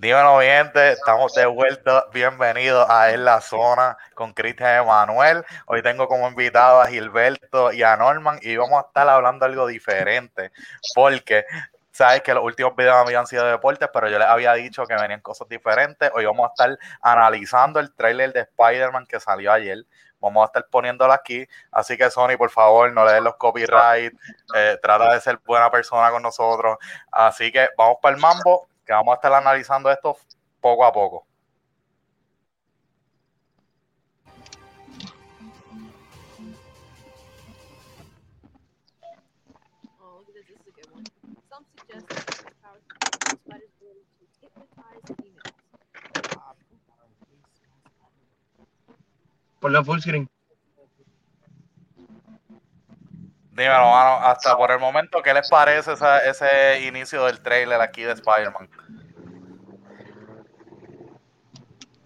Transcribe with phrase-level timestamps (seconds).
[0.00, 2.06] Dímelo, gente, estamos de vuelta.
[2.12, 5.44] Bienvenidos a En la Zona con Cristian Emanuel.
[5.66, 9.68] Hoy tengo como invitado a Gilberto y a Norman y vamos a estar hablando algo
[9.68, 10.50] diferente
[10.96, 11.44] porque
[11.92, 14.94] sabes que los últimos videos habían sido de deportes, pero yo les había dicho que
[14.94, 16.10] venían cosas diferentes.
[16.12, 19.86] Hoy vamos a estar analizando el trailer de Spider-Man que salió ayer.
[20.18, 21.46] Vamos a estar poniéndolo aquí.
[21.70, 24.12] Así que, Sony, por favor, no le den los copyright.
[24.56, 26.78] Eh, trata de ser buena persona con nosotros.
[27.12, 30.16] Así que vamos para el mambo que vamos a estar analizando esto
[30.60, 31.26] poco a poco.
[49.60, 50.33] Por la full screen.
[53.54, 58.12] Dímelo, mano, hasta por el momento, ¿qué les parece ese inicio del trailer aquí de
[58.12, 58.68] Spider-Man?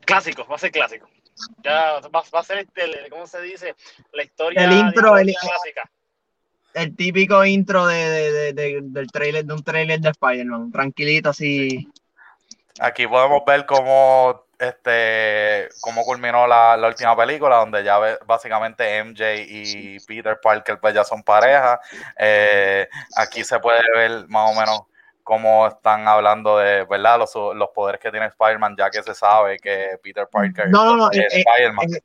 [0.04, 1.08] Clásico, va a ser clásico.
[1.62, 3.74] Ya va, a ser, este, ¿cómo se dice?
[4.12, 5.90] La historia el intro, el, clásica.
[6.74, 11.88] El típico intro de, del trailer, de un trailer de Spider-Man, tranquilito así.
[12.78, 20.00] Aquí podemos ver cómo este, cómo culminó la, última película, donde ya básicamente MJ y
[20.00, 21.80] Peter Parker pues ya son pareja.
[22.18, 24.80] Eh, aquí se puede ver más o menos
[25.22, 27.18] cómo están hablando de, ¿verdad?
[27.18, 30.96] Los, los poderes que tiene Spider-Man, ya que se sabe que Peter Parker no, no,
[30.96, 31.94] no, es eh, Spider-Man.
[31.94, 32.02] Eh,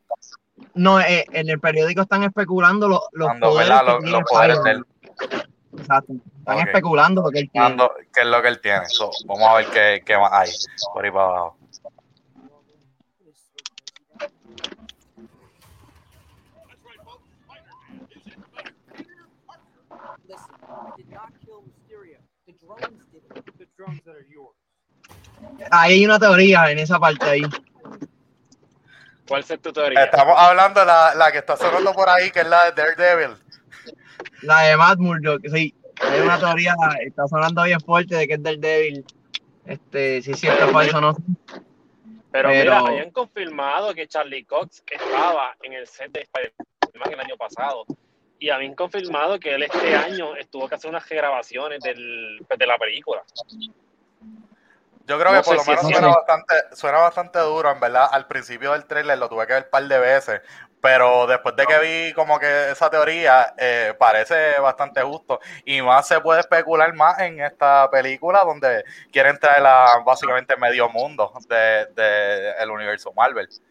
[0.75, 4.59] no, en el periódico están especulando los, los poderes, los, poderes.
[5.77, 6.13] Exacto.
[6.39, 7.77] Están especulando lo que él tiene.
[8.13, 8.81] ¿Qué es lo que él tiene?
[9.25, 10.49] vamos a ver qué, qué más hay
[10.93, 11.57] por ahí para abajo.
[25.71, 27.41] Ahí hay una teoría en esa parte ahí.
[29.27, 30.03] ¿Cuál es tu teoría?
[30.03, 33.37] Estamos hablando de la, la, que está sonando por ahí, que es la de Daredevil.
[34.41, 35.73] La de Matt Murdock, sí.
[36.01, 39.05] Hay una teoría, está sonando bien fuerte de que es Daredevil.
[39.65, 41.15] Este, si es cierto falso no.
[42.31, 47.19] Pero, Pero mira, habían confirmado que Charlie Cox estaba en el set de Spider-Man el
[47.19, 47.85] año pasado
[48.39, 52.67] y habían confirmado que él este año estuvo que hacer unas regrabaciones del, pues, de
[52.67, 53.23] la película.
[55.05, 58.07] Yo creo que por lo menos suena, bastante, suena bastante duro, en verdad.
[58.11, 60.41] Al principio del trailer lo tuve que ver un par de veces,
[60.81, 65.41] pero después de que vi como que esa teoría, eh, parece bastante justo.
[65.65, 70.87] Y más se puede especular más en esta película donde quieren traer a básicamente medio
[70.89, 73.49] mundo del de, el universo Marvel.
[73.49, 73.61] Sí,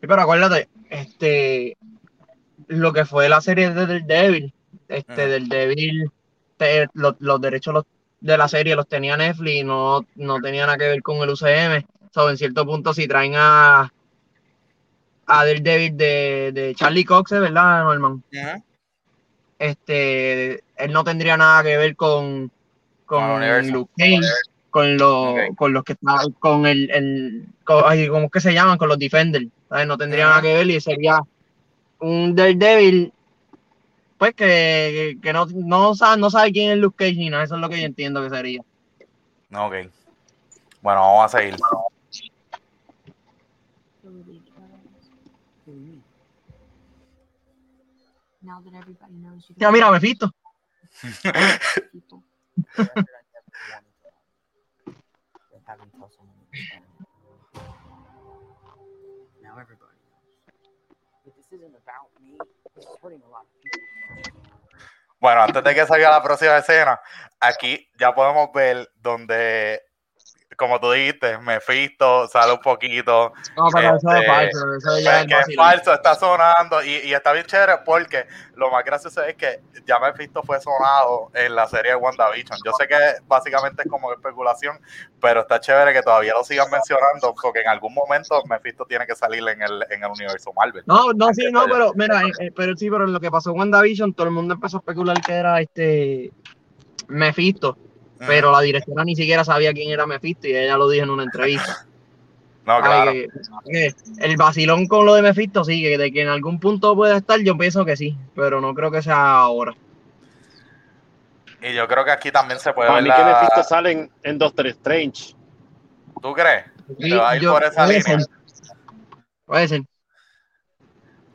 [0.00, 1.76] pero acuérdate, este,
[2.68, 4.52] lo que fue la serie de Del Devil,
[4.88, 6.10] este, del Devil,
[6.94, 7.84] los, derechos
[8.20, 11.30] de la serie los tenía Netflix y no, no tenía nada que ver con el
[11.30, 11.84] UCM.
[12.12, 13.92] So, en cierto punto, si traen a,
[15.26, 18.22] a Del Devil de, de Charlie Cox, ¿verdad, Norman?
[19.58, 22.50] Este, él no tendría nada que ver con,
[23.04, 24.20] con, Luke Cage,
[24.70, 28.78] con, los, con los que están, con el, el ¿cómo es que se llaman?
[28.78, 29.46] Con los Defenders,
[29.86, 31.20] No tendría nada que ver y sería
[32.00, 33.12] un Daredevil,
[34.18, 37.56] pues que, que no, no, sabe, no sabe quién es Luke Cage ni nada, eso
[37.56, 38.62] es lo que yo entiendo que sería.
[39.52, 39.74] Ok.
[40.82, 41.56] Bueno, vamos a seguir.
[49.56, 50.00] Ya, mira, me
[65.18, 67.00] Bueno, antes de que salga la próxima escena,
[67.40, 69.82] aquí ya podemos ver donde
[70.56, 73.32] como tú dijiste, Mephisto sale un poquito.
[73.56, 74.74] No, pero eso es este, falso.
[74.76, 78.70] Eso ya es, que es falso, está sonando y, y, está bien chévere porque lo
[78.70, 82.58] más gracioso es que ya Mephisto fue sonado en la serie de WandaVision.
[82.64, 82.96] Yo sé que
[83.26, 84.80] básicamente es como especulación,
[85.20, 89.14] pero está chévere que todavía lo sigan mencionando porque en algún momento Mephisto tiene que
[89.14, 90.82] salir en el, en el universo Marvel.
[90.86, 93.50] No, no, sí, no, pero mira, eh, eh, pero sí, pero en lo que pasó
[93.50, 96.32] en WandaVision, todo el mundo empezó a especular que era este
[97.08, 97.76] Mephisto
[98.18, 101.24] pero la directora ni siquiera sabía quién era Mephisto y ella lo dijo en una
[101.24, 101.86] entrevista.
[102.64, 103.12] No, claro.
[103.12, 107.38] el vacilón con lo de Mephisto sí, que de que en algún punto puede estar,
[107.40, 109.74] yo pienso que sí, pero no creo que sea ahora.
[111.62, 112.98] Y yo creo que aquí también se puede ver.
[112.98, 115.34] A mí que Mephisto sale en, Doctor Strange.
[116.20, 116.64] ¿Tú crees?
[116.98, 118.18] Sí, va a ir por esa puede línea.
[118.20, 118.28] Ser.
[119.44, 119.82] Puede ser.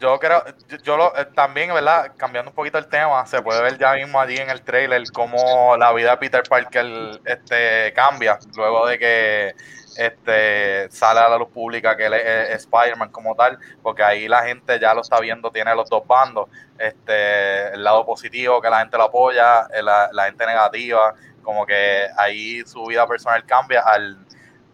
[0.02, 0.44] Yo creo,
[0.84, 2.14] yo, lo, eh, también, ¿verdad?
[2.18, 5.78] Cambiando un poquito el tema, se puede ver ya mismo allí en el trailer cómo
[5.78, 9.56] la vida de Peter Parker este, cambia luego de que
[9.96, 14.44] este, sale a la luz pública que él es, Spider-Man como tal, porque ahí la
[14.44, 16.50] gente ya lo está viendo, tiene los dos bandos,
[16.80, 21.14] este, el lado positivo que la gente lo apoya, eh, la, la gente negativa,
[21.44, 24.18] como que ahí su vida personal cambia al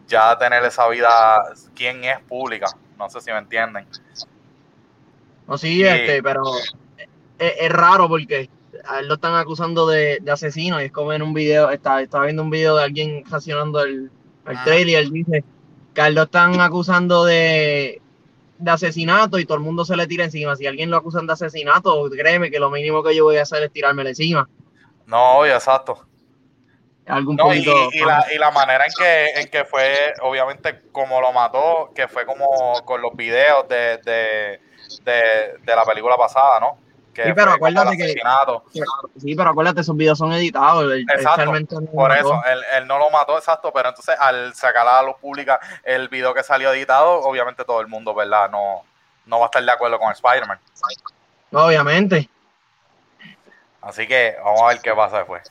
[0.06, 2.66] ya tener esa vida, quién es pública,
[2.96, 3.86] no sé si me entienden.
[5.48, 6.42] No, sí, este, pero
[7.38, 8.50] es, raro porque
[8.86, 12.24] a él lo están acusando de, asesino y es como en un video, estaba, estaba
[12.24, 14.10] viendo un video de alguien reaccionando el,
[14.46, 14.64] el ah.
[14.64, 15.44] trailer y él dice
[15.94, 18.02] que a él lo están acusando de,
[18.66, 20.54] asesinato y todo el mundo se le tira encima.
[20.54, 23.62] Si alguien lo acusan de asesinato, créeme que lo mínimo que yo voy a hacer
[23.62, 24.48] es tirarme encima.
[25.06, 26.04] No, exacto.
[27.06, 31.32] Algún no, y, la, y, la, manera en que, en que fue, obviamente, como lo
[31.32, 34.60] mató, que fue como con los videos de de,
[35.64, 36.78] la película pasada, ¿no?
[37.12, 38.14] Que sí, pero acuérdate que,
[39.16, 40.92] Sí, pero acuérdate, esos videos son editados.
[40.92, 41.52] exacto.
[41.92, 42.40] por eso,
[42.76, 46.32] él, no lo mató, exacto, pero entonces al sacar a la luz pública el video
[46.32, 48.48] que salió editado, obviamente todo el mundo, ¿verdad?
[48.50, 48.84] No,
[49.26, 50.60] no va a estar de acuerdo con Spider-Man.
[51.52, 52.28] Obviamente.
[53.80, 55.50] Así que vamos a ver qué pasa después.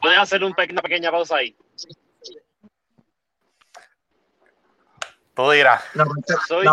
[0.00, 1.56] Puedes hacer una pequeña pausa ahí.
[5.34, 5.82] Tú dirás.
[6.48, 6.72] soy yo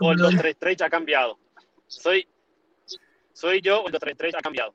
[0.00, 1.38] o el Doctor Strange ha cambiado.
[1.86, 2.26] Soy,
[3.32, 4.74] soy yo o el Doctor Strange ha cambiado.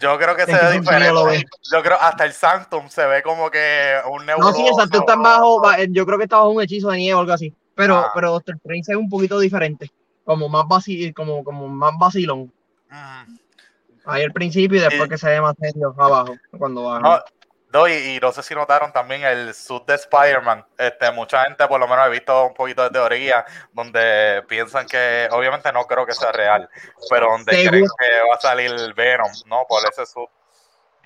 [0.00, 1.46] Yo creo que se ve diferente.
[1.70, 4.50] Yo creo hasta el Sanctum se ve como que un nebuloso.
[4.50, 7.14] No, sí, el Sanctum está bajo, yo creo que está bajo un hechizo de nieve
[7.14, 7.54] o algo así.
[7.74, 8.10] Pero, ah.
[8.14, 9.92] pero Doctor Strange es un poquito diferente
[10.24, 12.52] como más vacil, como, como más vacilón.
[14.06, 17.24] Ahí al principio y después que se ve más serio abajo, cuando baja.
[17.72, 20.64] No, y, no sé si notaron también el suit de Spider-Man.
[20.78, 25.26] Este, mucha gente, por lo menos, he visto un poquito de teoría donde piensan que,
[25.32, 26.68] obviamente no creo que sea real,
[27.10, 29.64] pero donde creen que va a salir Venom, ¿no?
[29.68, 30.28] Por ese suit.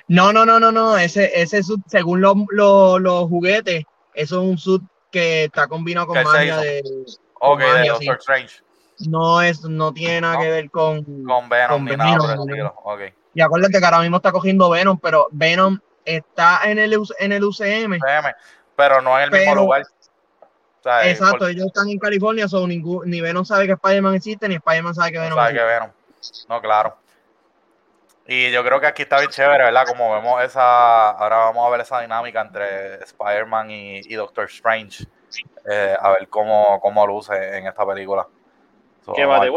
[0.08, 0.98] No, no, no, no, no.
[0.98, 6.22] Ese, ese suit, según los, los, juguetes, eso es un suit que está combinado con
[6.22, 6.82] magia de.
[7.40, 8.67] Ok, de Doctor Strange
[9.06, 11.86] no es no tiene nada que ver con, con Venom.
[13.34, 17.44] Y acuérdate que ahora mismo está cogiendo Venom, pero Venom está en el, en el
[17.44, 17.98] UCM.
[18.76, 19.84] Pero no en el mismo lugar.
[21.04, 24.94] exacto, ellos están en California, so ningún, ni Venom sabe que Spider-Man existe, ni Spider-Man
[24.94, 25.90] sabe que Venom sabe Que Venom.
[26.48, 26.96] No, claro.
[28.26, 29.86] Y yo creo que aquí está bien chévere, ¿verdad?
[29.86, 35.06] Como vemos esa, ahora vamos a ver esa dinámica entre Spider-Man y, Doctor Strange.
[35.70, 38.26] Eh, a ver cómo, cómo luce en esta película
[39.14, 39.50] que va de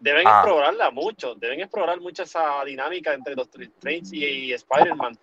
[0.00, 0.40] deben ah.
[0.40, 5.18] explorarla mucho, deben explorar mucho esa dinámica entre Doctor Strange y, Spider-Man.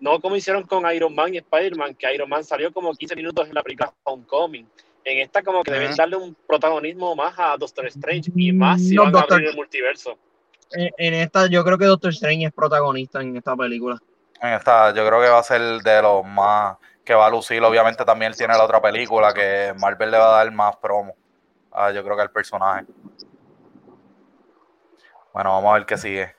[0.00, 3.48] No como hicieron con Iron Man y Spider-Man, que Iron Man salió como 15 minutos
[3.48, 4.68] en la película Homecoming.
[5.04, 8.96] En esta como que deben darle un protagonismo más a Doctor Strange y más si
[8.96, 10.18] van a abrir el multiverso.
[10.70, 13.98] En, esta yo creo que Doctor Strange es protagonista en esta película.
[14.40, 17.62] En esta yo creo que va a ser de los más que va a lucir.
[17.62, 21.14] Obviamente también tiene la otra película que Marvel le va a dar más promo.
[21.72, 22.86] Ah, yo creo que el personaje.
[25.32, 26.34] Bueno, vamos a ver qué sigue.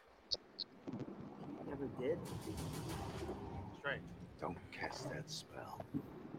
[4.39, 5.81] Don't cast that spell.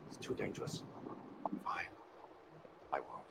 [0.09, 0.83] It's too dangerous.
[1.63, 1.89] Fine.
[2.93, 3.27] I won't.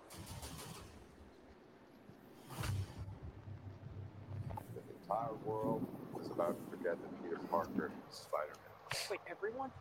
[4.75, 5.85] The entire world
[6.21, 9.09] is about to forget that Peter Parker is Spider-Man.
[9.09, 9.71] Wait, everyone?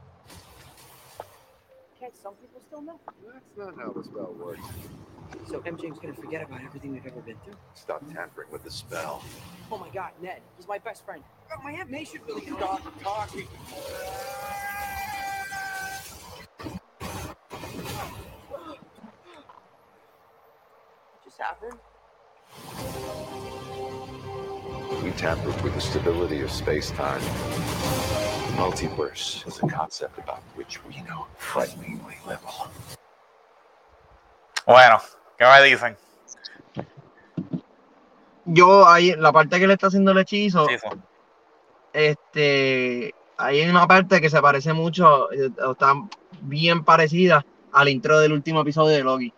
[2.00, 2.98] Can't some people still know?
[3.32, 4.60] That's not how the spell works.
[5.48, 7.56] So MJ's gonna forget about everything we've ever been through?
[7.72, 9.24] Stop tampering with the spell.
[9.72, 11.24] Oh my god, Ned, he's my best friend.
[11.50, 13.46] Oh, my Aunt May should really stop talking.
[21.06, 21.78] What just happened?
[25.02, 27.22] We tampered with the stability of space-time.
[27.22, 32.68] The multiverse is a concept about which we know frighteningly little.
[34.66, 35.00] Bueno,
[35.38, 35.96] ¿Qué me dicen?
[38.44, 40.66] Yo, ahí, la parte que le está haciendo el hechizo,
[41.92, 45.94] este, hay una parte que se parece mucho, está
[46.40, 49.32] bien parecida al intro del último episodio de Loki.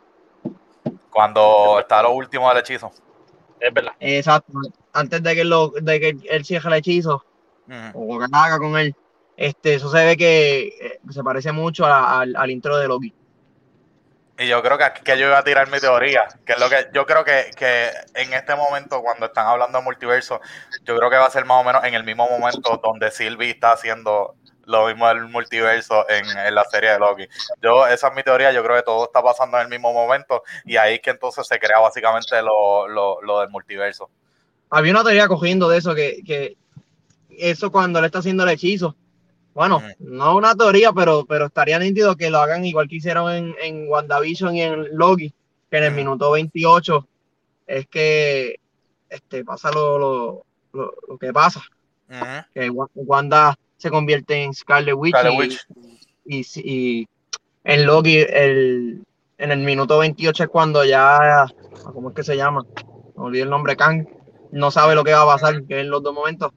[1.10, 2.92] Cuando está lo último del hechizo.
[3.58, 3.92] Es verdad.
[4.00, 4.52] Exacto.
[4.94, 7.24] antes de que, lo, de que él cierre el hechizo,
[7.92, 8.94] o que haga con él,
[9.36, 13.14] este, eso se ve que eh, se parece mucho al intro de Loki.
[14.40, 16.88] Y yo creo que, que yo iba a tirar mi teoría, que es lo que
[16.94, 20.40] yo creo que, que, en este momento, cuando están hablando de multiverso,
[20.82, 23.50] yo creo que va a ser más o menos en el mismo momento donde Sylvie
[23.50, 27.28] está haciendo lo mismo del multiverso en, la serie de Loki.
[27.60, 30.42] Yo, esa es mi teoría, yo creo que todo está pasando en el mismo momento
[30.64, 34.08] y ahí es que entonces se crea básicamente lo, lo, lo del multiverso.
[34.70, 36.56] Había una teoría cogiendo de eso, que, que
[37.28, 38.96] eso cuando le está haciendo el hechizo,
[39.54, 43.54] bueno, no una teoría, pero, pero estaría nítido que lo hagan igual que hicieron en,
[43.62, 45.32] en WandaVision y en Loki,
[45.70, 47.06] que en el minuto 28
[47.66, 48.56] es que
[49.08, 51.62] este, pasa lo, lo, lo, que pasa.
[52.54, 55.66] Que Wanda se convierte en Scarlet Witch,
[56.24, 57.08] Y, y,
[57.64, 59.02] en Loki el,
[59.38, 61.46] en el minuto 28 es cuando ya,
[61.92, 62.64] ¿cómo es que se llama?
[63.16, 64.06] Me olvidé el nombre, Kang,
[64.52, 66.52] no sabe lo que va a pasar, que es en los dos momentos.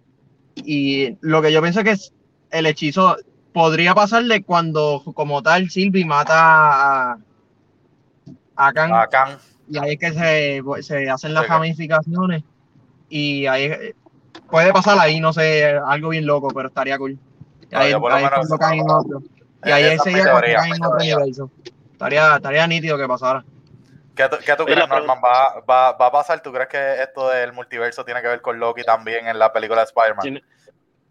[0.55, 2.13] Y lo que yo pienso que es
[2.53, 3.17] el hechizo
[3.51, 7.17] podría pasarle cuando, como tal, Sylvie mata a,
[8.55, 9.37] a Kang.
[9.67, 12.43] Y ahí es que se, se hacen las ramificaciones.
[13.09, 13.93] Y ahí
[14.49, 17.17] puede pasar ahí, no sé, algo bien loco, pero estaría cool.
[17.71, 19.21] Y ahí, ahí cuando caen en otro.
[19.65, 21.51] Y ahí sería cuando caen en otro universo.
[21.91, 23.43] Estaría, estaría nítido que pasara.
[24.15, 25.17] ¿Qué, ¿Qué, tú crees, Norman?
[25.23, 26.41] ¿Va, va, ¿Va, a pasar?
[26.43, 29.81] ¿Tú crees que esto del multiverso tiene que ver con Loki también en la película
[29.81, 30.43] de Spider-Man?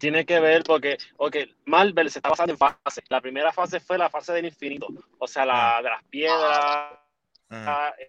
[0.03, 3.05] Tiene que ver porque, okay, Marvel se está basando en fases.
[3.07, 6.91] La primera fase fue la fase del infinito, o sea, la de las piedras,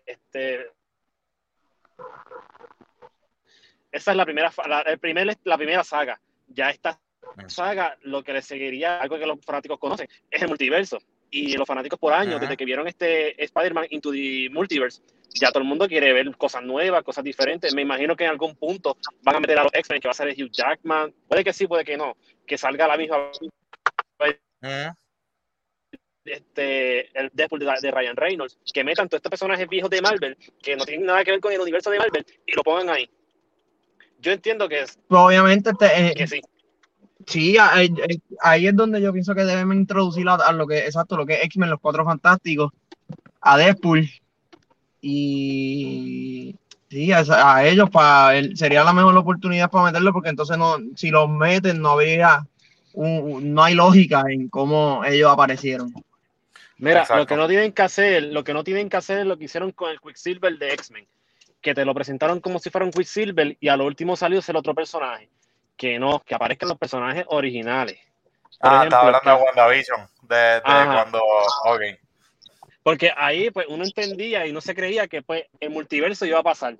[0.04, 0.72] este,
[3.92, 6.20] esa es la primera, la, el primer, la primera saga.
[6.48, 6.98] Ya esta
[7.46, 10.98] saga, lo que le seguiría, algo que los fanáticos conocen, es el multiverso.
[11.36, 15.02] Y los fanáticos por años, desde que vieron este Spider-Man Into the Multiverse,
[15.34, 17.74] ya todo el mundo quiere ver cosas nuevas, cosas diferentes.
[17.74, 20.14] Me imagino que en algún punto van a meter a los X-Men, que va a
[20.14, 21.12] ser Hugh Jackman.
[21.26, 22.16] Puede que sí, puede que no.
[22.46, 23.32] Que salga la misma.
[26.24, 30.76] Este, el Deadpool de, Ryan Reynolds, que metan todos estos personajes viejos de Marvel, que
[30.76, 33.10] no tienen nada que ver con el universo de Marvel, y lo pongan ahí.
[34.20, 35.00] Yo entiendo que es.
[35.08, 36.40] Obviamente, eh, que sí.
[37.26, 41.34] Sí, ahí, es donde yo pienso que deben introducir a, lo que, exacto, lo que
[41.34, 42.72] es X-Men, los cuatro fantásticos,
[43.40, 44.08] a Deadpool,
[45.00, 46.56] y
[46.88, 51.28] sí, a, ellos para sería la mejor oportunidad para meterlo porque entonces no, si los
[51.28, 52.46] meten no habría
[52.94, 55.92] no hay lógica en cómo ellos aparecieron.
[56.78, 59.36] Mira, lo que no tienen que hacer, lo que no tienen que hacer es lo
[59.36, 61.06] que hicieron con el Quicksilver de X-Men,
[61.60, 64.56] que te lo presentaron como si fuera un Quicksilver y a lo último salió ser
[64.56, 65.28] otro personaje.
[65.76, 67.98] Que no, que aparezcan los personajes originales.
[68.60, 71.20] ah, estaba hablando de WandaVision, de, de cuando.
[71.64, 71.98] Okay.
[72.84, 76.42] Porque ahí pues uno entendía y no se creía que pues el multiverso iba a
[76.42, 76.76] pasar.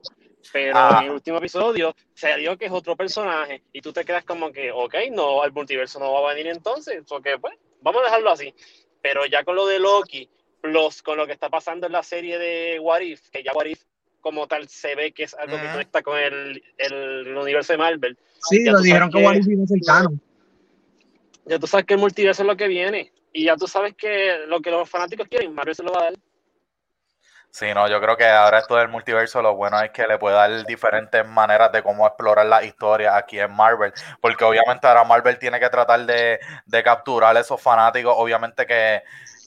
[0.52, 0.98] Pero ah.
[1.00, 4.52] en el último episodio se dio que es otro personaje y tú te quedas como
[4.52, 8.30] que, ok, no, el multiverso no va a venir entonces, porque pues vamos a dejarlo
[8.30, 8.54] así.
[9.00, 10.28] Pero ya con lo de Loki,
[10.60, 13.66] plus con lo que está pasando en la serie de What If, que ya What
[13.66, 13.82] If
[14.24, 18.18] como tal se ve que es algo que conecta con el, el, universo de Marvel.
[18.48, 20.18] Sí, lo dijeron que, If es el canon.
[21.44, 23.12] Ya tú sabes que el multiverso es lo que viene.
[23.34, 26.04] Y ya tú sabes que lo que los fanáticos quieren, Marvel se lo va a
[26.04, 26.14] dar.
[27.50, 30.36] Sí, no, yo creo que ahora esto del multiverso, lo bueno es que le puede
[30.36, 35.38] dar diferentes maneras de cómo explorar la historia aquí en Marvel, porque obviamente ahora Marvel
[35.38, 39.02] tiene que tratar de, de capturar a esos fanáticos, obviamente que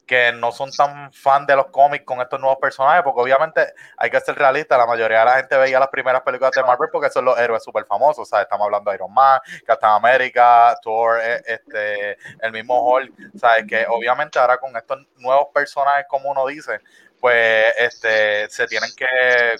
[0.08, 4.10] que no son tan fan de los cómics con estos nuevos personajes, porque obviamente hay
[4.10, 7.10] que ser realista, la mayoría de la gente veía las primeras películas de Marvel porque
[7.10, 11.20] son los héroes súper famosos, o sea, estamos hablando de Iron Man, Captain America, Thor,
[11.22, 13.66] eh, este, el mismo Hulk, ¿sabes?
[13.68, 16.80] Que obviamente ahora con estos nuevos personajes, como uno dice,
[17.20, 19.06] pues este, se tienen que,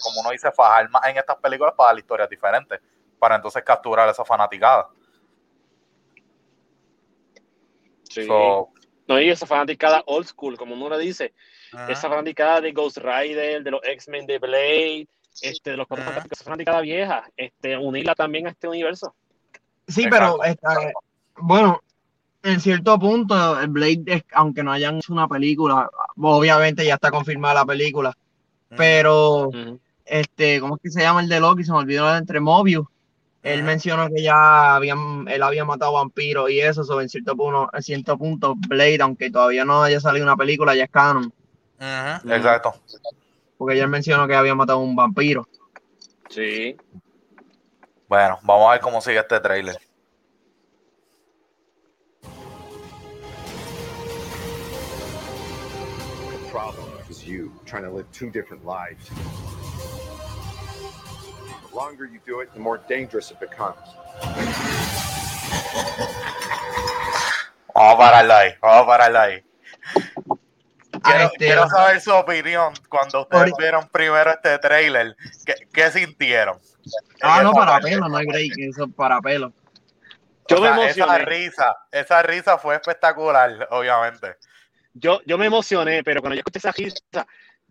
[0.02, 2.80] como uno dice, fajar más en estas películas para dar historias diferentes,
[3.18, 4.88] para entonces capturar esa fanaticada.
[8.04, 8.26] Sí.
[9.08, 11.32] No, y esa fanaticada old school, como uno le dice.
[11.88, 15.08] Esa fanaticada de Ghost Rider, de los X-Men de Blade,
[15.40, 19.14] este, de los cuatro esa fanaticada vieja, este, unirla también a este universo.
[19.86, 20.38] Sí, pero
[21.36, 21.80] bueno,
[22.42, 27.54] en cierto punto, el Blade, aunque no hayan hecho una película, obviamente ya está confirmada
[27.54, 28.16] la película,
[28.76, 29.50] pero
[30.04, 31.64] este, ¿cómo es que se llama el de Loki?
[31.64, 32.86] Se me olvidó entre Mobius
[33.52, 37.68] él mencionó que ya habían, él había matado vampiros y eso, sobre en cierto punto,
[37.72, 41.32] en cierto punto, Blade, aunque todavía no haya salido una película, ya es canon.
[41.78, 42.74] Exacto.
[43.56, 45.48] Porque ya él mencionó que había matado un vampiro.
[46.28, 46.76] Sí.
[48.08, 49.78] Bueno, vamos a ver cómo sigue este trailer.
[56.50, 59.10] problem is you trying to live two different lives.
[61.74, 63.78] Longer you do it, the more dangerous it becomes.
[67.74, 69.44] Vamos a pararlo ahí, vamos a pararlo ahí.
[71.02, 75.16] Quiero, este, quiero, saber su opinión cuando ustedes vieron primero este trailer.
[75.46, 76.58] ¿Qué, qué sintieron?
[77.22, 79.52] Ah, no, para pelo, no hay break, eso para pelo.
[80.48, 80.90] Yo me emocioné.
[80.90, 84.36] Esa risa, esa risa fue espectacular, obviamente.
[84.94, 87.26] Yo, yo me emocioné, pero cuando yo escuché esa risa,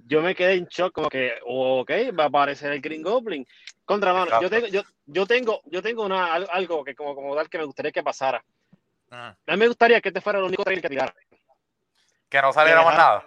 [0.05, 3.45] yo me quedé en shock, como que, ok, va a aparecer el Green Goblin.
[3.87, 7.49] Contra mano, yo tengo, yo, yo tengo, yo tengo una, algo que como, como tal
[7.49, 8.43] que me gustaría que pasara.
[9.09, 11.15] A mí me gustaría que este fuera el único trailer que tirara.
[12.27, 13.25] Que no saliera más nada.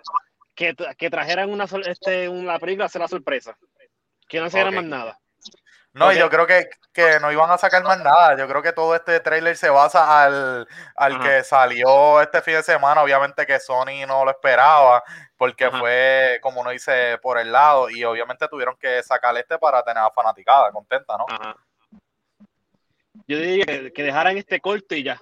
[0.54, 3.56] Que, que trajeran una, este, una película, hacer la sorpresa.
[4.28, 5.18] Que no saliera más nada.
[5.92, 8.36] No, yo creo que, que, no iban a sacar más nada.
[8.36, 12.62] Yo creo que todo este trailer se basa al, al que salió este fin de
[12.62, 13.02] semana.
[13.02, 15.02] Obviamente que Sony no lo esperaba,
[15.36, 17.90] porque fue, como uno dice, por el lado.
[17.90, 21.26] Y obviamente tuvieron que sacar este para tener a fanaticada contenta, ¿no?
[23.26, 25.18] Yo diría que, que dejaran este corto y ya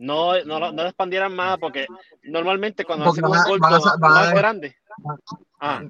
[0.00, 1.86] no, no, no expandieran más porque
[2.22, 4.74] normalmente cuando hacen un corto más grande
[5.60, 5.82] ah.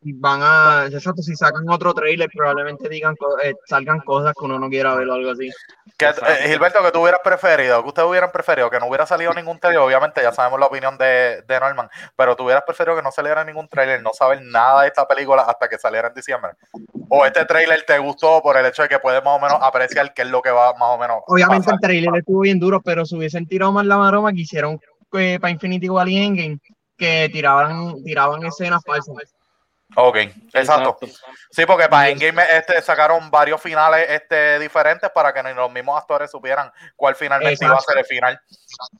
[0.00, 4.68] van a exacto si sacan otro trailer probablemente digan eh, salgan cosas que uno no
[4.68, 5.50] quiera ver o algo así.
[5.96, 9.32] Que, eh, Gilberto que tú hubieras preferido que ustedes hubieran preferido que no hubiera salido
[9.32, 13.02] ningún trailer obviamente ya sabemos la opinión de, de Norman pero tú hubieras preferido que
[13.02, 16.52] no saliera ningún trailer no saber nada de esta película hasta que saliera en diciembre.
[17.08, 20.12] O este trailer te gustó por el hecho de que puedes más o menos apreciar
[20.12, 23.06] qué es lo que va más o menos obviamente el trailer estuvo bien duro pero
[23.06, 24.80] si hubiesen tirado más la maroma que hicieron
[25.12, 26.58] eh, para Infinity War y Endgame
[26.96, 29.34] que tiraban, tiraban escenas falsas.
[29.94, 30.16] Ok,
[30.52, 30.98] exacto.
[31.50, 36.30] Sí, porque para Endgame este, sacaron varios finales este, diferentes para que los mismos actores
[36.30, 38.38] supieran cuál finalmente iba a ser el final.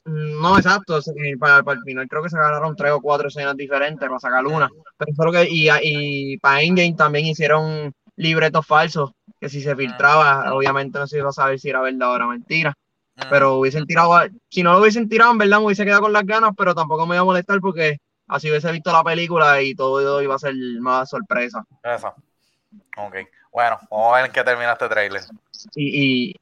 [0.05, 1.01] No, exacto.
[1.41, 4.69] Para, el final creo que sacaron tres o cuatro escenas diferentes para sacar una.
[4.97, 9.11] Pero creo que, y, y para Endgame también hicieron libretos falsos,
[9.41, 12.27] que si se filtraba, obviamente no se iba a saber si era verdad o era
[12.27, 12.75] mentira.
[13.31, 14.13] Pero hubiesen tirado,
[14.49, 17.07] si no lo hubiesen tirado, en verdad me hubiese quedado con las ganas, pero tampoco
[17.07, 20.55] me iba a molestar porque así hubiese visto la película y todo iba a ser
[20.81, 21.65] más sorpresa.
[21.83, 22.15] Eso.
[22.99, 23.17] Ok.
[23.51, 25.23] Bueno, vamos a ver en qué termina este trailer.
[25.75, 26.37] Y, y...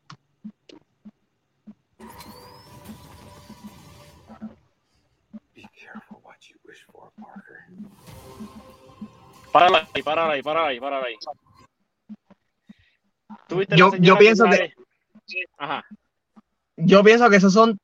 [9.53, 11.17] Párala ahí, párala ahí, párala ahí, párala ahí.
[13.77, 14.75] Yo, yo pienso que...
[15.57, 15.85] Ajá
[16.85, 17.79] yo pienso que esos son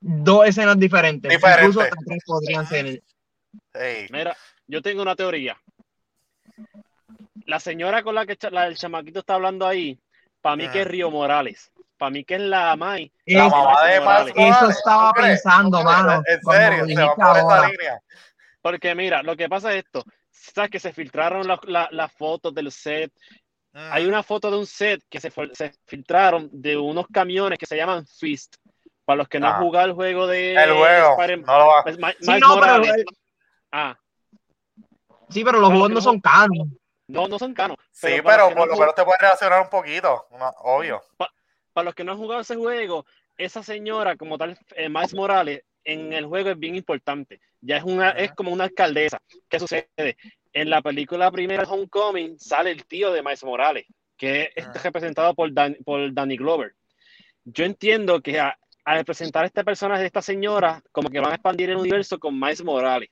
[0.00, 1.32] dos escenas diferentes.
[1.32, 3.02] Incluso tres podrían ser.
[4.10, 4.36] Mira,
[4.66, 5.56] yo tengo una teoría.
[7.46, 9.98] La señora con la que el chamaquito está hablando ahí,
[10.40, 11.72] para mí que es Río Morales.
[11.98, 13.12] Para mí que es la Mai.
[13.26, 14.34] La mamá de Morales.
[14.36, 16.22] Eso estaba pensando, mano.
[16.26, 18.00] En serio, se va por esa línea.
[18.62, 20.04] Porque mira, lo que pasa es esto.
[20.30, 23.12] Sabes que se filtraron las fotos del set
[23.72, 25.32] hay una foto de un set que se,
[25.86, 28.56] filtraron de unos camiones que se llaman Fist.
[29.04, 29.58] Para los que no han ah.
[29.58, 30.54] jugado el juego de.
[30.54, 31.16] El juego.
[31.46, 31.82] no lo va.
[31.82, 32.82] Pues, sí, no, pero,
[33.72, 33.98] ah.
[35.28, 36.68] sí, pero los juegos no son canos.
[37.08, 37.76] No, no son canos.
[37.90, 40.26] Sí, pero, por lo menos te puedes reaccionar un poquito,
[40.58, 41.02] obvio.
[41.72, 43.04] para los que no han jugado ese juego,
[43.36, 47.40] esa señora, como tal, eh, Miles Morales, en el juego es bien importante.
[47.60, 49.20] Ya es una, es como una alcaldesa.
[49.48, 50.16] ¿Qué sucede?
[50.52, 53.86] En la película primera Homecoming sale el tío de Miles Morales,
[54.16, 54.72] que es ah.
[54.82, 55.50] representado por,
[55.84, 56.74] por Danny Glover.
[57.44, 61.70] Yo entiendo que al presentar este personaje de esta señora, como que van a expandir
[61.70, 63.10] el universo con Miles Morales.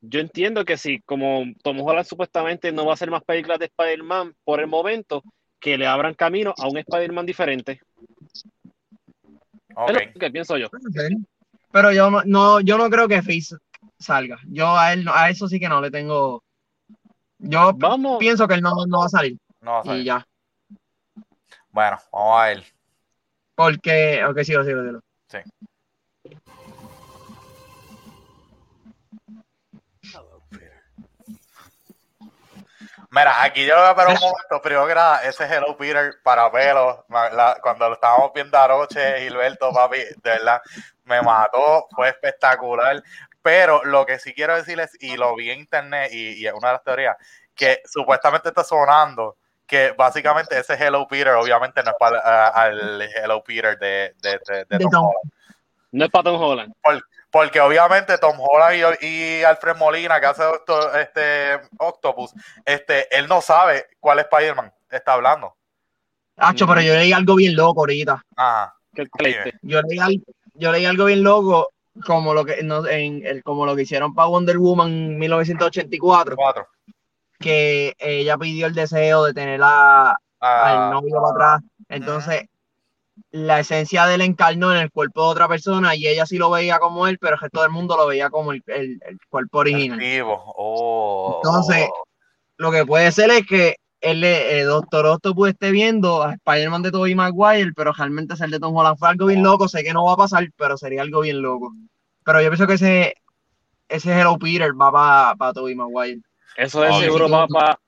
[0.00, 3.66] Yo entiendo que sí, como Tom Holland supuestamente no va a hacer más películas de
[3.66, 5.22] Spider-Man por el momento,
[5.58, 7.80] que le abran camino a un Spider-Man diferente.
[9.74, 9.96] Okay.
[9.96, 10.68] Es lo que pienso yo.
[11.72, 13.56] Pero yo no, yo no creo que Fizz
[13.98, 14.38] salga.
[14.46, 16.43] Yo a él a eso sí que no le tengo
[17.38, 17.76] yo
[18.18, 19.38] pienso que él no, no, va a salir.
[19.60, 20.02] No va a salir.
[20.02, 20.26] Y ya.
[21.70, 22.64] Bueno, vamos a ver.
[23.54, 25.00] Porque, ok, sigo, sigo, sigo.
[25.28, 25.38] Sí.
[33.14, 36.16] Mira, aquí yo lo voy a parar un momento, primero que nada, ese Hello Peter
[36.24, 37.06] para pelo,
[37.62, 40.60] cuando lo estábamos viendo anoche, Gilberto, papi, de verdad,
[41.04, 43.00] me mató, fue espectacular.
[43.44, 46.74] Pero lo que sí quiero decirles, y lo vi en internet, y, es una de
[46.76, 47.16] las teorías,
[47.54, 53.44] que supuestamente está sonando que básicamente ese Hello Peter obviamente no es para el Hello
[53.44, 54.14] Peter de,
[54.90, 55.32] Tom, Holland.
[55.92, 56.74] No es para Tom Holland.
[57.30, 60.42] porque obviamente Tom Holland y, Alfred Molina, que hace
[61.00, 62.32] este Octopus,
[62.64, 65.54] este, él no sabe cuál Spider-Man está hablando.
[66.38, 68.24] Hacho, pero yo leí algo bien loco ahorita.
[68.36, 68.74] Ajá.
[69.60, 70.22] Yo leí,
[70.54, 71.73] yo leí algo bien loco
[72.06, 76.36] como lo que no, en el, como lo que hicieron para Wonder Woman 1984
[77.38, 81.70] que ella pidió el deseo de tener a, al novio para atrás.
[81.88, 82.44] Entonces,
[83.30, 86.50] la esencia de él encarnó en el cuerpo de otra persona y ella sí lo
[86.50, 90.00] veía como él, pero el resto del mundo lo veía como el, el, cuerpo original.
[90.26, 91.40] Oh.
[91.42, 91.88] Entonces,
[92.56, 96.90] lo que puede ser es que el, el Doctor Octopus esté viendo a Spider-Man de
[96.92, 99.66] Tobey Maguire, pero realmente ser de Tom Holland fue algo bien loco.
[99.66, 101.72] Sé que no va a pasar, pero sería algo bien loco.
[102.22, 103.14] Pero yo pienso que ese,
[103.88, 106.20] ese Hello Peter va para pa Tobey Maguire.
[106.56, 107.80] Eso de seguro va para.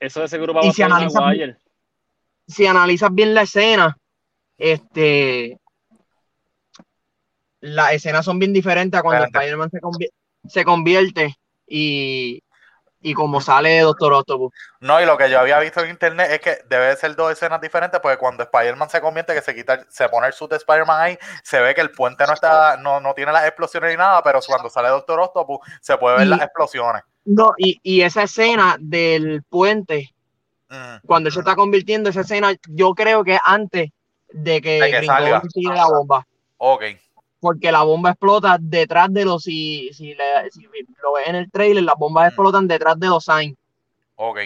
[0.00, 1.56] Eso de seguro va para si analizas, Maguire.
[2.46, 3.98] Si analizas bien la escena,
[4.56, 5.58] este.
[7.60, 9.80] Las escenas son bien diferentes a cuando Spider-Man se,
[10.48, 11.34] se convierte
[11.66, 12.42] y
[13.04, 14.50] y como sale Doctor Octopus.
[14.80, 17.60] No, y lo que yo había visto en internet es que debe ser dos escenas
[17.60, 21.00] diferentes, porque cuando Spider-Man se convierte, que se quita, se pone el suit de Spider-Man
[21.00, 24.22] ahí, se ve que el puente no está, no, no tiene las explosiones ni nada,
[24.22, 27.02] pero cuando sale Doctor Octopus se puede ver las explosiones.
[27.26, 30.14] No, y, y, esa escena del puente,
[30.70, 31.06] mm.
[31.06, 33.90] cuando se está convirtiendo, esa escena, yo creo que antes
[34.30, 35.42] de que, de que salga.
[35.74, 36.26] la bomba.
[36.56, 36.84] Ok
[37.44, 41.96] porque la bomba explota detrás de los, si, si, lo ves en el trailer, las
[41.98, 42.28] bombas mm.
[42.28, 43.54] explotan detrás de los signs.
[44.16, 44.38] Ok.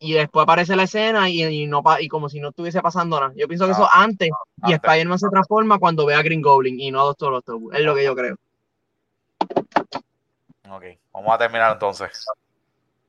[0.00, 3.32] Y después aparece la escena y, no, y como si no estuviese pasando nada.
[3.36, 4.28] Yo pienso que eso ah, antes,
[4.66, 7.74] y Spider-Man se transforma cuando ve a Green Goblin y no a Doctor Octopus.
[7.74, 8.36] Es lo que yo creo.
[10.68, 12.26] Ok, vamos a terminar entonces.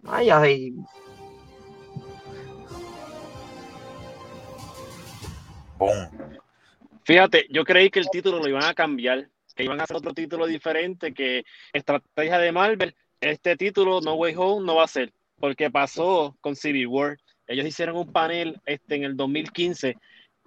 [0.07, 0.73] Ay, ay.
[5.77, 6.39] Boom.
[7.05, 10.13] Fíjate, yo creí que el título lo iban a cambiar, que iban a hacer otro
[10.13, 15.13] título diferente, que estrategia de Marvel, este título No Way Home no va a ser,
[15.39, 17.17] porque pasó con Civil War.
[17.47, 19.97] Ellos hicieron un panel este, en el 2015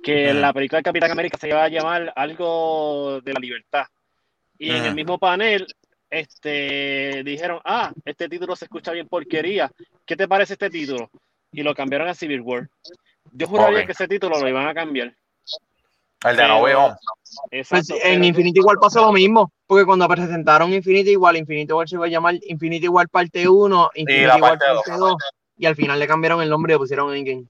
[0.03, 3.87] que la película de Capitán América se iba a llamar algo de la libertad.
[4.59, 5.65] Y en el mismo panel
[6.11, 9.71] este, dijeron, ah, este título se escucha bien porquería,
[10.05, 11.09] ¿qué te parece este título?
[11.53, 12.69] Y lo cambiaron a Civil War.
[13.33, 15.15] Yo juraría que ese título lo iban a cambiar.
[16.25, 16.97] El de No Way Home.
[17.51, 21.95] Pues, en Infinity War pasó lo mismo, porque cuando presentaron Infinity War, Infinity War se
[21.95, 24.65] iba a llamar Infinity War parte 1, Infinity War parte
[24.99, 25.17] 2,
[25.59, 27.47] y al final le cambiaron el nombre y le pusieron Endgame.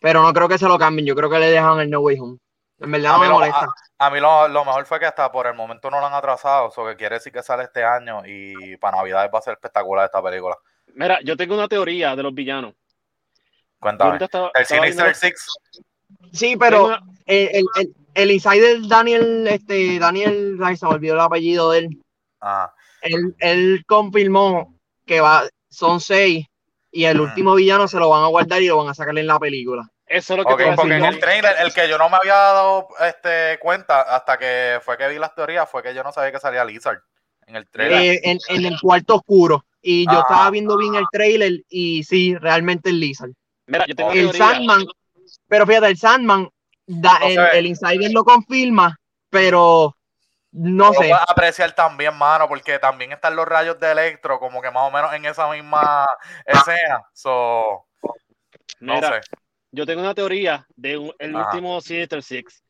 [0.00, 2.18] Pero no creo que se lo cambien, yo creo que le dejan el No Way
[2.18, 2.38] Home.
[2.80, 3.74] En verdad a no me molesta.
[3.98, 6.84] A, mí lo, mejor fue que hasta por el momento no lo han atrasado, eso
[6.86, 10.22] que quiere decir que sale este año y para Navidad va a ser espectacular esta
[10.22, 10.56] película.
[10.94, 12.74] Mira, yo tengo una teoría de los villanos.
[13.78, 14.18] Cuéntame.
[14.54, 15.46] el Sinister Six
[16.32, 21.78] Sí, pero el, el, el, insider Daniel, este, Daniel se me olvidó el apellido de
[21.80, 22.02] él.
[22.40, 22.72] Ah.
[23.02, 24.74] Él, él confirmó
[25.06, 26.46] que va, son seis
[26.90, 29.26] y el último villano se lo van a guardar y lo van a sacar en
[29.26, 29.88] la película.
[30.06, 32.34] Eso es lo que okay, porque en el trailer, el que yo no me había
[32.34, 36.30] dado este, cuenta hasta que fue que vi las teorías, fue que yo no sabía
[36.30, 37.00] que salía Lizard
[37.46, 38.00] en el trailer.
[38.00, 39.64] Eh, en, en, el cuarto oscuro.
[39.82, 40.20] Y yo ah.
[40.20, 43.30] estaba viendo bien el trailer y sí, realmente es Lizard.
[43.66, 44.84] Mira, yo tengo el Sandman,
[45.48, 46.48] pero fíjate, el Sandman,
[46.86, 47.18] da,
[47.52, 48.98] el, Insider lo confirma,
[49.30, 49.96] pero
[50.52, 51.08] no sé.
[51.08, 54.90] Lo apreciar también, mano, porque también están los rayos de Electro, como que más o
[54.90, 56.06] menos en esa misma
[56.46, 57.02] escena.
[57.12, 57.86] So,
[58.80, 59.20] no sé.
[59.72, 62.62] Yo tengo una teoría de el último Sinister Six.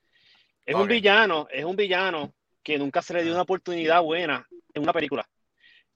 [0.64, 4.83] Es un villano, es un villano que nunca se le dio una oportunidad buena en
[4.83, 5.29] una película.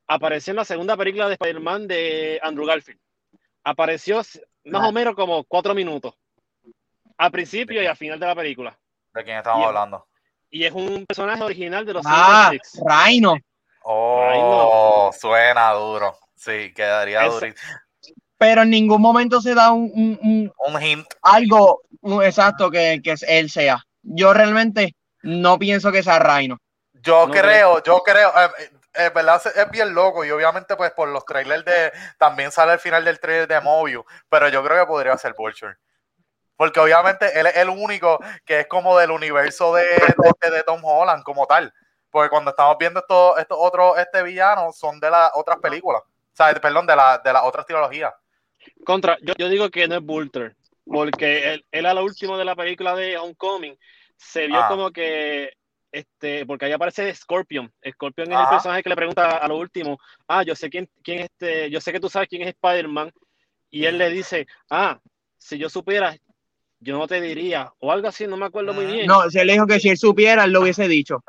[0.07, 3.01] Apareció en la segunda película de Spider-Man de Andrew Garfield.
[3.65, 4.21] Apareció
[4.65, 6.15] más o menos como cuatro minutos
[7.19, 8.79] al principio y al final de la película.
[9.13, 10.07] ¿De quién estamos hablando?
[10.51, 12.53] Y es un personaje original de los Ah,
[12.87, 13.37] Rhino.
[13.83, 16.17] Oh, suena duro.
[16.35, 17.47] Sí, quedaría duro.
[18.39, 19.91] Pero en ningún momento se da un,
[20.23, 21.07] un, un hint.
[21.23, 21.83] Algo
[22.23, 23.85] exacto que, que él sea.
[24.03, 26.59] Yo realmente no pienso que sea Rhino.
[26.93, 31.09] Yo creo, yo creo, eh, eh, es verdad es bien loco y obviamente pues por
[31.09, 34.87] los trailers de también sale el final del trailer de Mobius, pero yo creo que
[34.89, 35.77] podría ser Vulture.
[36.59, 41.23] Porque obviamente él es el único que es como del universo de, de, Tom Holland
[41.23, 41.73] como tal.
[42.11, 46.03] Porque cuando estamos viendo estos esto otros este villano son de las otras películas.
[46.03, 48.13] O sea, perdón, de la, de las otras trilogías.
[48.85, 50.57] Contra, yo, yo, digo que no es Vulture.
[50.85, 53.79] Porque él, él, a lo último de la película de Homecoming
[54.17, 54.67] se vio ah.
[54.67, 55.53] como que
[55.93, 57.73] este, porque ahí aparece Scorpion.
[57.89, 61.21] Scorpion es el personaje que le pregunta a lo último, ah, yo sé quién, quién
[61.21, 63.13] este, yo sé que tú sabes quién es Spider-Man,
[63.71, 64.99] y él le dice, ah,
[65.37, 66.17] si yo supiera,
[66.81, 69.07] yo no te diría, o algo así, no me acuerdo muy bien.
[69.07, 71.23] No, se le dijo que si él supiera, él lo hubiese dicho.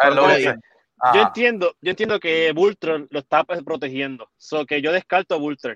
[1.13, 5.75] Yo entiendo, yo entiendo que Vultron lo está pues, protegiendo, so que yo descarto a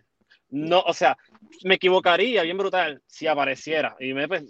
[0.49, 1.17] No, o sea,
[1.63, 4.43] me equivocaría bien brutal si apareciera y me, pues,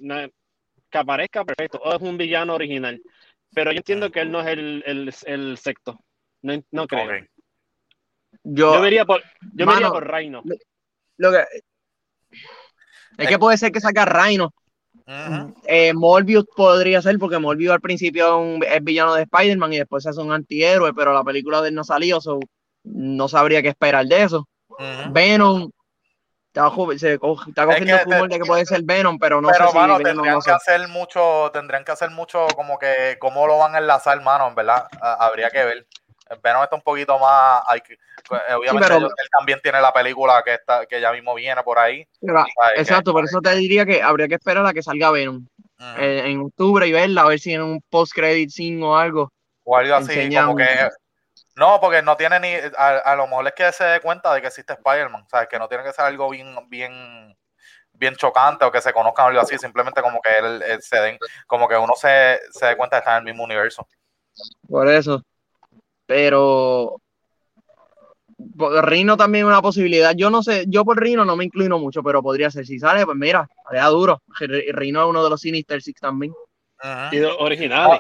[0.90, 3.02] que aparezca perfecto, o es un villano original.
[3.54, 6.00] Pero yo entiendo que él no es el, el, el secto.
[6.42, 7.24] No, no creo.
[8.44, 9.22] Yo, yo, vería por,
[9.54, 10.42] yo vería por Reino.
[11.18, 11.44] Lo que,
[13.18, 14.54] Es que puede ser que saque a Rhino.
[15.66, 20.10] Eh, Morbius podría ser porque Morbius al principio es, villano de Spider-Man y después se
[20.10, 22.40] hace un antihéroe, pero la película de él no salió, so
[22.84, 24.48] no sabría qué esperar de eso.
[25.12, 25.70] Venom
[26.54, 30.04] está, se, está cogiendo fútbol de que puede ser Venom, pero no pero, sé si
[30.04, 34.22] tendrían que hacer mucho, tendrían que hacer mucho como que cómo lo van a enlazar,
[34.22, 35.88] mano, en verdad, habría que ver.
[36.42, 37.62] Venom está un poquito más.
[37.68, 37.82] Hay
[38.28, 42.08] pues, obviamente, él también tiene la película que está que ya mismo viene por ahí.
[42.76, 45.46] exacto, por eso te diría que habría que esperar a que salga Venom
[45.98, 49.32] eh, en octubre y verla, a ver si en un post-credit scene o algo.
[49.64, 50.90] O algo así, como que.
[51.56, 52.54] No, porque no tiene ni.
[52.78, 55.48] A, lo mejor es que se dé cuenta de que existe Spider-Man, ¿sabes?
[55.50, 57.36] Que no tiene que ser algo bien, bien,
[57.92, 61.68] bien chocante o que se conozcan algo así, simplemente como que él, se den, como
[61.68, 63.88] que uno se, se dé cuenta de estar en el mismo universo.
[64.68, 65.22] Por eso.
[66.14, 67.02] Pero
[68.84, 70.14] Rino también es una posibilidad.
[70.16, 72.68] Yo no sé, yo por Rino no me inclino mucho, pero podría ser.
[72.68, 74.22] Si sale, pues mira, sea duro.
[74.38, 76.32] Rino es uno de los Sinister Six también.
[77.40, 78.00] originales.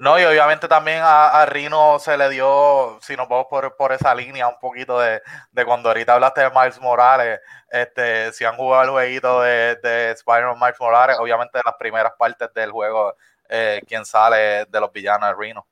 [0.00, 4.48] No, y obviamente también a, Rino se le dio, si nos vamos por, esa línea,
[4.48, 5.22] un poquito de,
[5.64, 7.38] cuando ahorita hablaste de Miles Morales,
[7.70, 12.52] este, si han jugado el jueguito de, de Spider-Man Miles Morales, obviamente las primeras partes
[12.52, 13.14] del juego,
[13.48, 15.64] eh, quien sale de los villanos de Rino.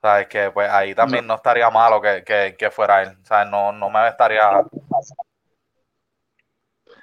[0.00, 0.28] ¿Sabes?
[0.28, 3.18] Que pues ahí también no, estaría malo que, fuera él.
[3.24, 3.50] ¿Sabes?
[3.50, 4.62] No, no me estaría.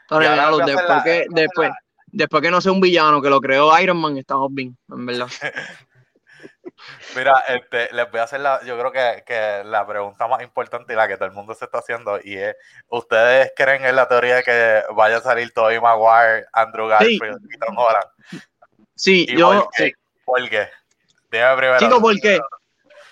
[0.10, 1.72] después, que, después,
[2.08, 5.28] después que no sea un villano que lo creó Iron Man, estamos bien, en verdad.
[7.16, 10.96] Mira, este, les voy a hacer la, yo creo que, la pregunta más importante y
[10.96, 12.56] la que todo el mundo se está haciendo y es,
[12.90, 17.58] ¿ustedes creen en la teoría de que vaya a salir Tobey Maguire, Andrew Garfield y
[17.58, 18.44] Tom Holland?
[18.96, 19.70] Sí, yo...
[20.26, 20.70] ¿Por qué?
[21.32, 21.80] Dime primero.
[21.80, 22.40] Chico, ¿por qué?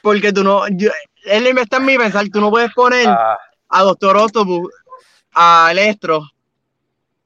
[0.04, 0.92] Porque tú no, yo,
[1.24, 3.38] él está en mi pensar, tú no puedes poner ah.
[3.70, 4.70] a Doctor Octopus,
[5.34, 6.30] a Electro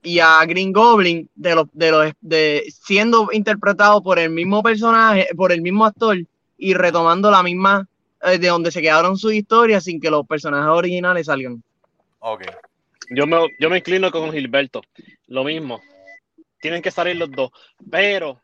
[0.04, 5.28] y a Green Goblin de los, de los, de siendo interpretado por el mismo personaje,
[5.36, 6.18] por el mismo actor
[6.56, 7.88] y retomando la misma
[8.22, 11.63] eh, de donde se quedaron sus historias sin que los personajes originales salgan.
[12.20, 12.44] Ok.
[13.10, 14.84] Yo me, yo me inclino con Gilberto.
[15.26, 15.82] Lo mismo.
[16.62, 17.50] Tienen que salir los dos.
[17.90, 18.40] Pero,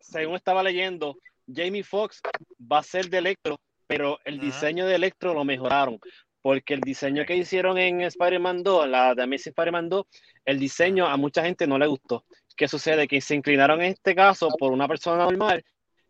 [0.00, 1.18] según estaba leyendo,
[1.52, 2.20] Jamie Foxx
[2.60, 5.98] va a ser de Electro, pero el diseño de Electro lo mejoraron.
[6.40, 10.06] Porque el diseño que hicieron en Spider-Man 2, la de Amazing Spider-Man 2,
[10.44, 12.24] el diseño a mucha gente no le gustó.
[12.56, 13.08] ¿Qué sucede?
[13.08, 15.64] Que se inclinaron en este caso por una persona normal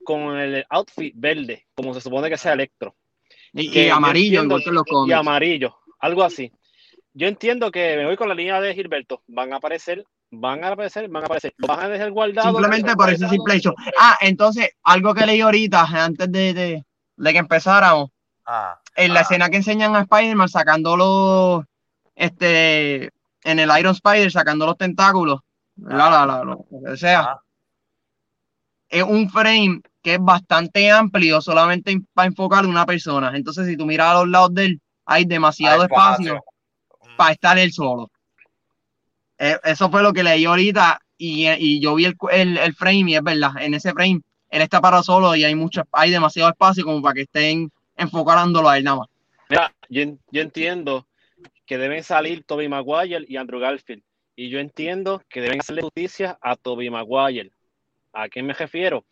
[0.05, 2.95] con el outfit verde, como se supone que sea Electro.
[3.53, 6.53] Y, amarillo, igual que los Y amarillo, algo así.
[7.13, 9.23] Yo entiendo que me voy con la línea de Gilberto.
[9.27, 11.55] Van a aparecer van a aparecer, van a aparecer.
[11.59, 12.51] van a dejar guardado.
[12.51, 13.75] Simplemente por ese simple hecho.
[13.99, 16.85] Ah, entonces, algo que leí ahorita, antes de, de,
[17.17, 18.11] de que empezáramos,
[18.47, 19.23] ah, en la ah.
[19.23, 21.65] escena que enseñan a Spider-Man sacando los,
[22.15, 23.11] este,
[23.45, 25.41] en el Iron Spider, sacando los tentáculos,
[25.77, 27.43] la, la, la, lo que sea, ah.
[28.89, 33.33] es un frame que es bastante amplio solamente para enfocar una persona.
[33.35, 36.43] Entonces, si tú miras a los lados de él, hay demasiado espacio
[37.17, 38.11] para estar él solo.
[39.39, 43.53] Eh, eso fue lo que leí ahorita y, yo vi el, frame y es verdad,
[43.61, 44.21] en ese frame
[44.51, 48.69] él está parado solo y hay mucho, hay demasiado espacio como para que estén enfocándolo
[48.69, 49.09] a él nada más.
[49.49, 51.07] Mira, yo, entiendo
[51.67, 54.03] que deben salir Toby Maguire y Andrew Garfield.
[54.37, 57.51] Y yo entiendo que deben hacerle justicia a Toby Maguire.
[58.13, 59.05] ¿A qué me refiero?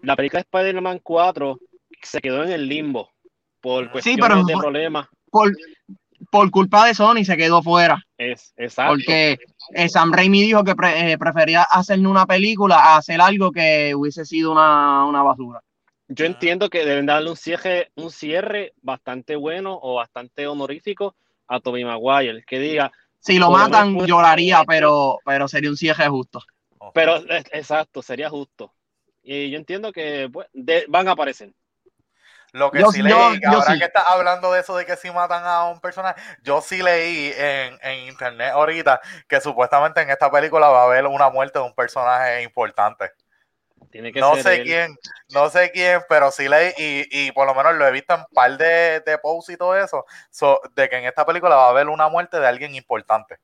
[0.00, 1.58] La película de Spider-Man 4
[2.02, 3.10] se quedó en el limbo
[3.60, 5.08] por cuestiones de problemas.
[5.30, 5.52] Por,
[6.30, 8.06] por culpa de Sony se quedó fuera.
[8.16, 8.94] Es, exacto.
[8.94, 9.38] Porque
[9.70, 14.24] eh, Sam Raimi dijo que eh, prefería hacer una película a hacer algo que hubiese
[14.24, 15.62] sido una, basura.
[16.08, 21.14] Yo entiendo que deben darle un cierre, un cierre bastante bueno o bastante honorífico
[21.46, 22.90] a Tobey Maguire, que diga...
[23.20, 26.40] Si lo matan, lloraría, pero, pero sería un cierre justo.
[26.94, 27.16] Pero,
[27.52, 28.72] exacto, sería justo.
[29.22, 30.48] Y yo entiendo que pues,
[30.88, 31.52] van a aparecer.
[32.52, 35.64] Lo que sí leí, ahora que estás hablando de eso de que si matan a
[35.64, 40.84] un personaje, yo sí leí en, internet ahorita que supuestamente en esta película va a
[40.84, 43.12] haber una muerte de un personaje importante.
[43.90, 44.96] Tiene que no sé quién,
[45.32, 48.26] no sé quién, pero sí leí y, por lo menos lo he visto en un
[48.34, 50.04] par de, de posts y todo eso,
[50.74, 53.38] de que en esta película va a haber una muerte de alguien importante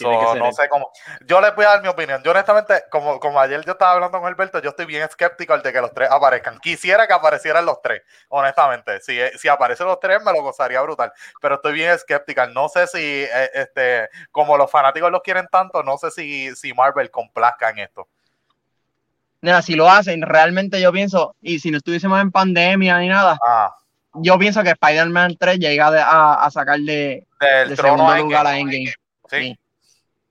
[0.00, 0.90] no sé cómo.
[1.26, 2.22] Yo les voy a dar mi opinión.
[2.22, 5.72] Yo, honestamente, como, como ayer yo estaba hablando con Alberto, yo estoy bien escéptico de
[5.72, 6.58] que los tres aparezcan.
[6.58, 9.00] Quisiera que aparecieran los tres, honestamente.
[9.00, 11.12] Si, si aparecen los tres, me lo gozaría brutal.
[11.40, 12.46] Pero estoy bien escéptica.
[12.46, 16.72] No sé si, eh, este, como los fanáticos los quieren tanto, no sé si, si
[16.72, 18.08] Marvel complazca en esto.
[19.40, 23.38] Mira, si lo hacen, realmente yo pienso, y si no estuviésemos en pandemia ni nada,
[23.46, 23.72] ah.
[24.14, 28.92] yo pienso que Spider-Man 3 llega a, a sacarle del segundo lugar a Endgame.
[29.30, 29.58] Sí.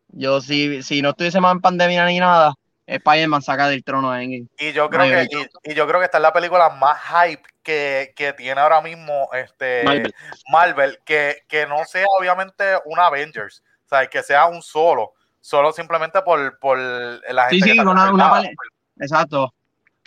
[0.10, 2.54] Yo, si, si no estuviese más en pandemia ni nada,
[2.86, 4.48] Spider-Man saca del trono a Endgame.
[4.58, 5.28] Y yo creo que,
[5.64, 9.30] y, yo creo que esta es la película más hype que, que tiene ahora mismo
[9.34, 9.84] este
[10.50, 15.74] Marvel, que, que, no sea obviamente un Avengers, o sea, que sea un solo, solo
[15.74, 17.66] simplemente por, por la gente.
[17.66, 18.42] Sí, sí, una, una
[19.00, 19.54] Exacto.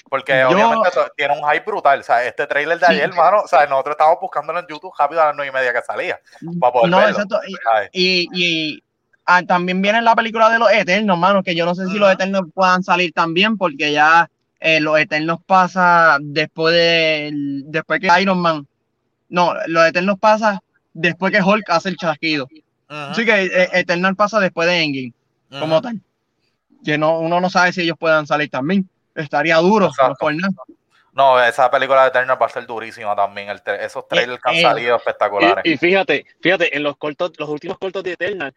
[0.09, 2.01] Porque obviamente tiene un hype brutal.
[2.01, 5.23] O sea, este trailer de ayer, hermano, o sea, nosotros estábamos buscándolo en YouTube rápido
[5.23, 6.19] a las nueve y media que salía.
[6.59, 7.41] Para poder no, exacto.
[7.93, 8.83] Y, y,
[9.37, 12.13] ah, también viene la película de los Eternos, hermano, que yo no sé si los
[12.13, 17.31] Eternos puedan salir también, porque ya eh, los Eternos pasa después de
[17.67, 18.67] después que Iron Man.
[19.29, 20.61] No, los Eternos pasa
[20.93, 22.49] después que Hulk hace el chasquido.
[22.89, 25.13] Así que eh, Eternal pasa después de Endgame,
[25.49, 26.01] como tal.
[26.85, 29.91] Que no, uno no sabe si ellos puedan salir también estaría duro,
[31.13, 33.49] no esa película de Eternal va a ser durísima también.
[33.81, 35.65] esos trailers que han eh, salido espectaculares.
[35.67, 38.55] Y, fíjate, fíjate, en los cortos, los últimos cortos de Eternal,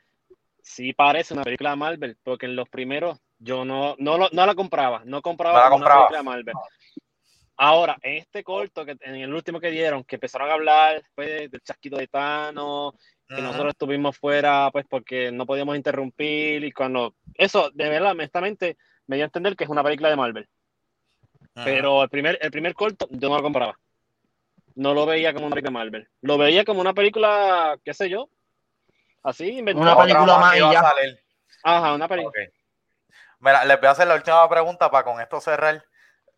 [0.73, 4.55] sí parece una película de Marvel, porque en los primeros yo no, no, no la
[4.55, 6.55] compraba, no compraba, una película de Marvel.
[7.55, 11.51] Ahora, en este corto, que en el último que dieron, que empezaron a hablar después
[11.51, 12.93] del chasquito de Thanos,
[13.27, 17.15] que nosotros estuvimos fuera, pues porque no podíamos interrumpir, y cuando.
[17.36, 20.47] Eso, de verdad, honestamente, me dio a entender que es una película de Marvel.
[21.53, 23.77] Pero el primer, el primer corto yo no lo compraba.
[24.75, 26.07] No lo veía como una película de Marvel.
[26.21, 28.29] Lo veía como una película, qué sé yo.
[29.23, 30.55] Así, Una película más
[31.63, 32.33] Ajá, una película.
[33.39, 35.83] Mira, les voy a hacer la última pregunta para con esto cerrar.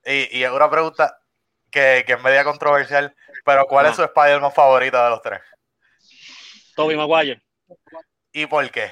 [0.05, 1.17] Y, y es una pregunta
[1.71, 3.15] que, que, es media controversial.
[3.43, 5.41] Pero ¿cuál es su Spider-Man favorito de los tres?
[6.75, 7.41] Toby Maguire.
[8.31, 8.91] ¿Y por qué?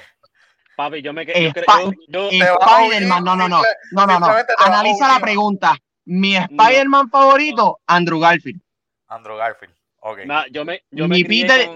[0.76, 3.62] Papi, yo me Spider-Man, no, no, no.
[3.92, 4.26] No, no, no.
[4.58, 5.76] Analiza la pregunta.
[6.06, 8.60] Mi Spider-Man favorito, Andrew Garfield.
[9.08, 9.74] Andrew Garfield.
[10.00, 10.20] Ok.
[10.50, 11.70] yo me, yo mi Peter,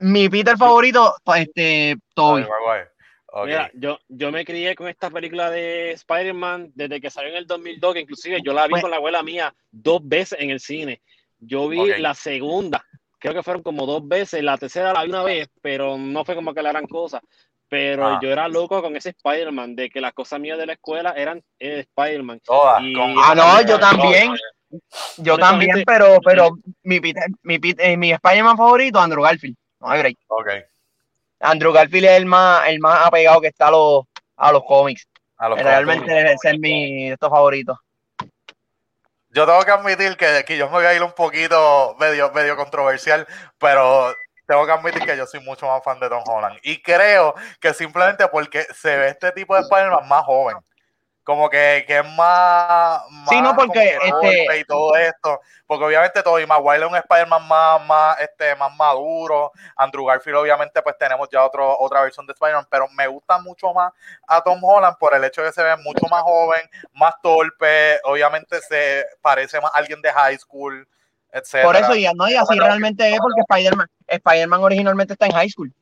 [0.00, 2.44] mi, Peter favorito, este, Toby.
[3.44, 7.46] Mira, yo, yo me crié con esta película de Spider-Man desde que salió en el
[7.46, 10.60] 2002, que inclusive yo la vi pues con la abuela mía dos veces en el
[10.60, 11.00] cine.
[11.38, 12.84] Yo vi la segunda,
[13.18, 16.34] creo que fueron como dos veces, la tercera la vi una vez, pero no fue
[16.34, 17.20] como que la gran cosa.
[17.68, 18.18] Pero ah.
[18.20, 21.40] yo era loco con ese Spider-Man, de que las cosas mías de la escuela eran
[21.60, 22.40] eh, Spider-Man.
[22.50, 22.80] Ah,
[23.36, 24.32] no, yo también.
[25.18, 26.50] Yo también, pero, pero
[26.82, 27.12] mi, mi,
[27.78, 29.56] eh, mi Spider-Man favorito, Andrew Garfield.
[29.80, 30.62] No hay Okay.
[31.40, 34.04] Andrew Garfield es el más, el más apegado que está a los,
[34.36, 35.08] a los cómics.
[35.38, 37.78] Realmente ese es mi favorito.
[39.30, 42.56] Yo tengo que admitir que, que yo me voy a ir un poquito medio, medio
[42.56, 43.26] controversial,
[43.58, 44.14] pero
[44.46, 46.58] tengo que admitir que yo soy mucho más fan de Tom Holland.
[46.62, 50.56] Y creo que simplemente porque se ve este tipo de Spider-Man más joven.
[51.22, 54.58] Como que, que es más, Sí, no, porque este...
[54.58, 55.40] y todo esto.
[55.66, 59.52] Porque obviamente Tobey Maguire es un Spider-Man más, más, este, más maduro.
[59.76, 62.66] Andrew Garfield, obviamente, pues tenemos ya otro, otra versión de Spider-Man.
[62.70, 63.92] Pero me gusta mucho más
[64.26, 66.62] a Tom Holland por el hecho de que se ve mucho más joven,
[66.94, 68.00] más torpe.
[68.04, 70.88] Obviamente se parece más a alguien de high school.
[71.62, 75.48] Por eso ya no, y así realmente es porque Spider-Man Spider originalmente está en high
[75.48, 75.72] school.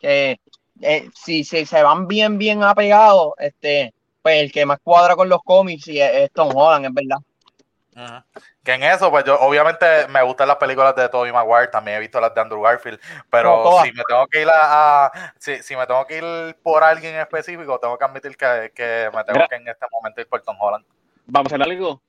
[0.00, 0.40] Que
[0.80, 5.42] eh, si, se van bien, bien apegados, este, pues el que más cuadra con los
[5.42, 8.24] cómics es, Tom Holland, es verdad.
[8.62, 12.00] Que en eso, pues yo obviamente me gustan las películas de Tobey Maguire, también he
[12.00, 15.86] visto las de Andrew Garfield, pero si me tengo que ir a, si, si, me
[15.86, 19.66] tengo que ir por alguien específico, tengo que admitir que, que me tengo que en
[19.66, 20.84] este momento ir por Tom Holland.
[21.26, 22.00] Vamos a hacer algo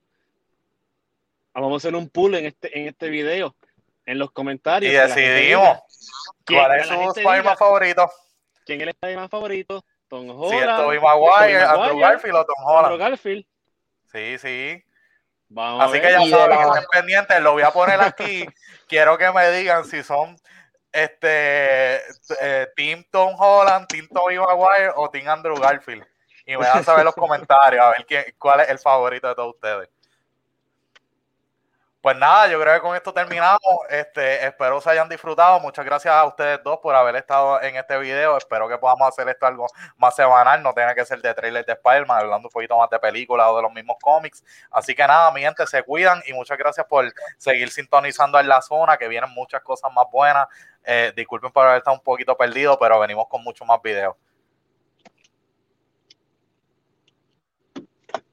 [1.62, 3.56] vamos a hacer un pool en este, en este video,
[4.06, 4.92] en los comentarios.
[4.92, 5.80] Y decidimos
[6.48, 8.10] cuál es su Spider-Man favorito.
[8.65, 9.84] ¿Quién es el Spider-Man favorito?
[10.08, 10.69] Tom Holland.
[10.69, 12.86] Es Tobey Maguire, Andrew Garfield o Tom Holland.
[12.86, 13.45] Andrew Garfield.
[14.12, 14.84] Sí, sí.
[15.50, 18.45] Vamos Así que ya saben que estén pendientes, lo voy a poner aquí.
[18.88, 20.36] Quiero que me digan si son
[20.91, 21.98] este
[22.41, 26.06] eh, Team Tom Holland, Team Tobey Maguire o Team Andrew Garfield.
[26.45, 29.54] Y me dan saber los comentarios a ver quién, cuál es el favorito de todos
[29.56, 29.89] ustedes.
[32.02, 33.60] Pues nada, yo creo que con esto terminamos.
[33.90, 35.60] Este, espero se hayan disfrutado.
[35.60, 38.38] Muchas gracias a ustedes dos por haber estado en este video.
[38.38, 39.67] Espero que podamos hacer esto algo
[39.98, 40.63] más semanal.
[40.63, 43.58] No tenga que ser de trailer de Spider-Man, hablando un poquito más de películas o
[43.58, 44.46] de los mismos cómics.
[44.71, 48.62] Así que nada, mi gente, se cuidan y muchas gracias por seguir sintonizando en la
[48.62, 50.48] zona, que vienen muchas cosas más buenas.
[50.86, 54.15] Eh, disculpen por haber estado un poquito perdido, pero venimos con muchos más videos.